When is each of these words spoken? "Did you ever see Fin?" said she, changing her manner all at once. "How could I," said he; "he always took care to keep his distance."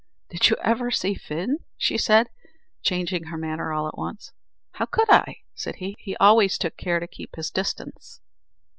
"Did 0.31 0.49
you 0.49 0.55
ever 0.63 0.89
see 0.89 1.13
Fin?" 1.13 1.59
said 1.77 2.27
she, 2.27 2.81
changing 2.81 3.25
her 3.25 3.37
manner 3.37 3.71
all 3.71 3.87
at 3.87 3.99
once. 3.99 4.31
"How 4.71 4.87
could 4.87 5.11
I," 5.11 5.41
said 5.53 5.75
he; 5.75 5.95
"he 5.99 6.17
always 6.17 6.57
took 6.57 6.75
care 6.75 6.99
to 6.99 7.05
keep 7.05 7.35
his 7.35 7.51
distance." 7.51 8.19